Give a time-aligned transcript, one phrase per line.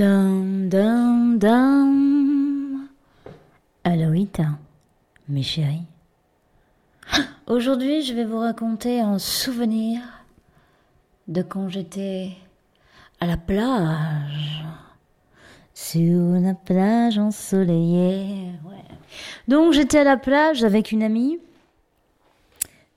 [0.00, 2.88] Dum, dum, dum.
[3.84, 4.46] Aloïta,
[5.28, 5.84] mes chéris.
[7.46, 10.00] Aujourd'hui, je vais vous raconter un souvenir
[11.28, 12.30] de quand j'étais
[13.20, 14.64] à la plage.
[15.74, 18.52] Sur la plage ensoleillée.
[19.48, 21.40] Donc, j'étais à la plage avec une amie.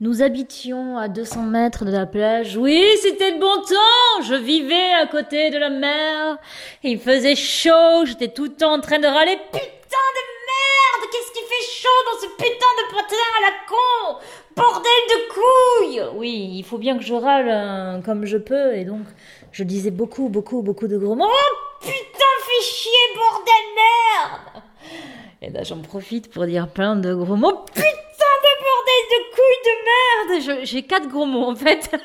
[0.04, 2.58] Nous habitions à 200 mètres de la plage.
[2.58, 4.22] Oui, c'était le bon temps.
[4.28, 6.40] Je vivais à côté de la mer.
[6.84, 8.04] Il faisait chaud.
[8.04, 9.38] J'étais tout le temps en train de râler.
[9.54, 14.20] Putain de merde Qu'est-ce qui fait chaud dans ce putain de patin à la con?
[14.58, 18.76] Bordel de couilles Oui, il faut bien que je râle euh, comme je peux.
[18.76, 19.06] Et donc,
[19.54, 21.30] je disais beaucoup, beaucoup, beaucoup de gros mots.
[21.30, 21.94] Oh putain,
[22.42, 24.64] fais chier, bordel merde
[25.44, 27.64] Et là, j'en profite pour dire plein de gros mots.
[27.74, 28.03] Putain
[30.64, 31.90] J'ai quatre gros mots en fait.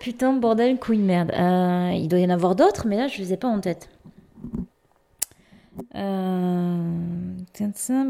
[0.00, 1.32] Putain, bordel, couille, merde.
[1.32, 3.88] Euh, il doit y en avoir d'autres, mais là, je les ai pas en tête.
[5.94, 6.92] Euh...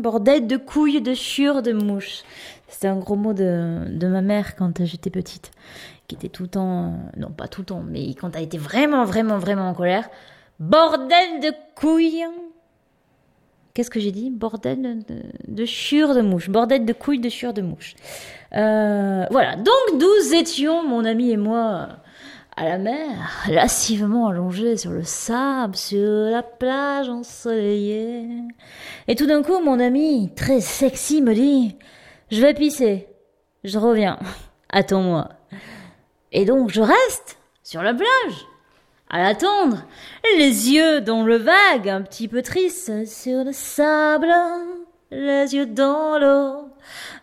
[0.01, 2.23] Bordel de couilles, de chure, de mouche.
[2.69, 5.53] C'était un gros mot de, de ma mère quand j'étais petite,
[6.09, 8.59] qui était tout le temps, euh, non pas tout le temps, mais quand elle était
[8.59, 10.09] vraiment, vraiment, vraiment en colère.
[10.59, 12.25] Bordel de couilles.
[13.77, 14.31] Qu'est-ce que j'ai dit?
[14.31, 15.17] Bordel de,
[15.49, 16.49] de, de mouche.
[16.49, 17.95] Bordel de couilles de chure de mouche.
[18.55, 19.57] Euh, voilà.
[19.57, 21.89] Donc nous étions, mon ami et moi,
[22.57, 28.27] à la mer, lascivement allongés sur le sable, sur la plage ensoleillée.
[29.09, 31.77] Et tout d'un coup, mon ami, très sexy, me dit
[32.31, 33.09] Je vais pisser.
[33.63, 34.19] Je reviens.
[34.71, 35.29] Attends-moi.
[36.33, 38.47] Et donc je reste sur la plage
[39.09, 39.85] à l'attendre,
[40.39, 44.29] les yeux dans le vague, un petit peu triste sur le sable,
[45.11, 46.69] les yeux dans l'eau.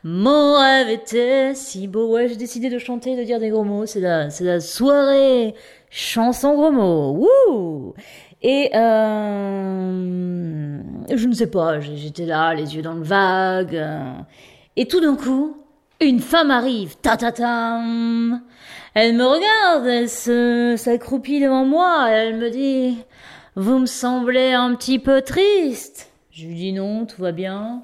[0.04, 2.14] Mon rêve était si beau.
[2.14, 3.86] Ouais, j'ai décidé de chanter, de dire des gros mots.
[3.86, 5.56] C'est la, c'est la soirée
[5.90, 7.28] chanson gros mots.
[7.48, 7.94] Wouh
[8.42, 10.02] Et euh,
[11.14, 13.76] je ne sais pas, j'étais là, les yeux dans le vague.
[13.76, 14.14] euh,
[14.76, 15.56] et tout d'un coup,
[16.02, 16.96] une femme arrive.
[17.02, 18.42] Ta ta tam.
[18.94, 22.98] Elle me regarde, elle se, s'accroupit devant moi, elle me dit,
[23.56, 26.12] vous me semblez un petit peu triste.
[26.32, 27.84] Je lui dis non, tout va bien.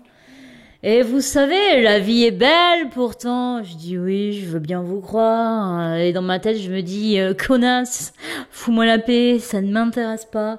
[0.84, 3.64] Et vous savez, la vie est belle pourtant.
[3.64, 5.96] Je dis oui, je veux bien vous croire.
[5.96, 8.14] Et dans ma tête, je me dis, euh, connasse,
[8.52, 10.58] fous-moi la paix, ça ne m'intéresse pas.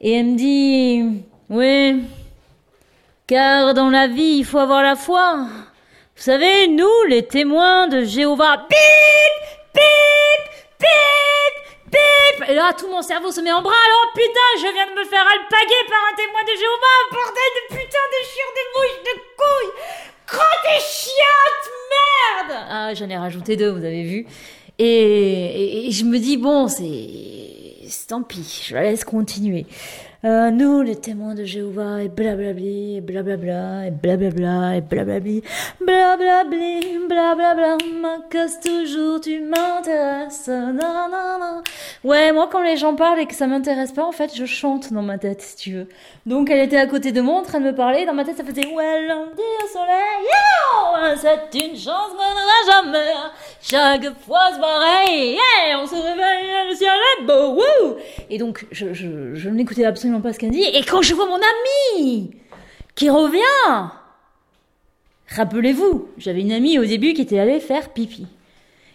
[0.00, 2.02] Et elle me dit, oui,
[3.26, 5.46] car dans la vie, il faut avoir la foi.
[6.20, 8.76] Vous savez, nous, les témoins de Jéhovah, bip,
[9.72, 10.42] bip,
[10.78, 11.54] bip,
[11.86, 12.48] bip.
[12.50, 13.72] Et là, tout mon cerveau se met en branle.
[14.02, 16.98] Oh putain, je viens de me faire alpaguer par un témoin de Jéhovah.
[17.10, 19.72] Bordel de putain de chire, de mouche, de couilles.
[20.26, 21.70] Crotte et chiotte,
[22.50, 22.66] merde.
[22.68, 24.26] Ah, j'en ai rajouté deux, vous avez vu.
[24.78, 26.84] Et, et- et je me dis, bon, c'est...
[28.08, 29.66] Tant pis, je la laisse continuer.
[30.22, 35.42] Euh, nous, les témoins de Jéhovah, et blablabli, et blablabla, et blablabla, et blablabli,
[35.80, 37.78] blablabli, blablabla,
[38.62, 41.62] toujours, tu m'intéresses, nanana.
[42.04, 44.92] Ouais, moi, quand les gens parlent et que ça m'intéresse pas, en fait, je chante
[44.92, 45.88] dans ma tête, si tu veux.
[46.26, 48.36] Donc, elle était à côté de moi, en train de me parler, dans ma tête,
[48.36, 50.26] ça faisait, ouais, lundi au soleil,
[51.16, 53.12] c'est une chance qu'on n'aura jamais,
[53.62, 55.38] chaque fois c'est pareil,
[58.30, 60.62] Et donc, je, n'écoutais absolument pas ce qu'elle dit.
[60.62, 62.30] Et quand je vois mon ami
[62.94, 63.90] qui revient,
[65.28, 68.28] rappelez-vous, j'avais une amie au début qui était allée faire pipi,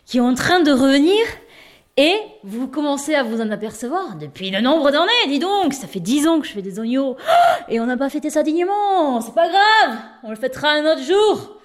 [0.05, 1.19] qui est en train de revenir.
[1.97, 6.01] Et vous commencez à vous en apercevoir depuis le nombre d'années, dis donc, ça fait
[6.01, 7.15] dix ans que je fais des oignons,
[7.69, 11.03] et on n'a pas fêté ça dignement, c'est pas grave, on le fêtera un autre
[11.03, 11.57] jour.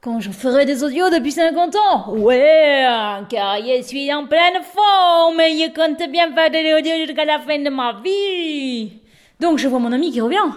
[0.00, 2.12] Quand je ferai des audios depuis 50 ans.
[2.14, 2.86] Ouais,
[3.28, 5.40] car je suis en pleine forme.
[5.40, 9.00] Et je compte bien faire des audios jusqu'à la fin de ma vie.
[9.40, 10.50] Donc je vois mon ami qui revient,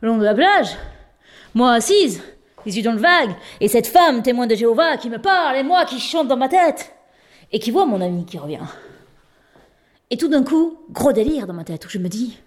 [0.00, 0.76] le long de la plage,
[1.54, 2.22] moi assise,
[2.64, 3.30] les yeux dans le vague,
[3.60, 6.48] et cette femme témoin de Jéhovah qui me parle et moi qui chante dans ma
[6.48, 6.92] tête,
[7.52, 8.66] et qui voit mon ami qui revient.
[10.10, 12.38] Et tout d'un coup, gros délire dans ma tête où je me dis,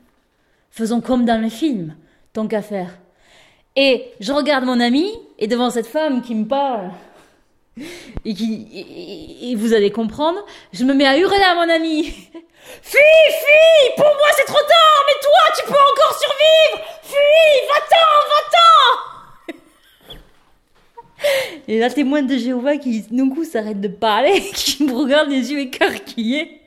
[0.72, 1.96] faisons comme dans les films,
[2.34, 2.92] tant qu'à faire.
[3.76, 6.92] Et je regarde mon ami, et devant cette femme qui me parle,
[8.26, 8.68] et qui,
[9.42, 10.40] et, vous allez comprendre,
[10.74, 12.04] je me mets à hurler à mon ami.
[12.84, 16.86] Fuis, fuis, pour moi c'est trop tard, mais toi tu peux encore survivre.
[17.02, 18.12] Fuis, va-t'en,
[19.56, 20.18] va-t'en.
[21.68, 25.52] Et la témoin de Jéhovah qui d'un coup s'arrête de parler, qui me regarde les
[25.52, 26.62] yeux écarquillés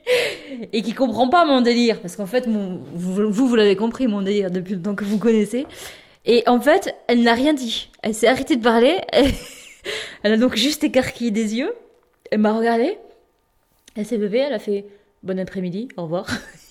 [0.73, 4.51] et qui comprend pas mon délire, parce qu'en fait vous, vous l'avez compris mon délire
[4.51, 5.65] depuis le temps que vous connaissez.
[6.25, 7.89] Et en fait, elle n'a rien dit.
[8.01, 8.97] Elle s'est arrêtée de parler.
[10.23, 11.73] Elle, a donc juste écarquillé des yeux.
[12.31, 12.97] Elle m'a regardé.
[13.95, 14.85] Elle s'est levée, elle a fait
[15.23, 16.27] Bon après-midi, au revoir.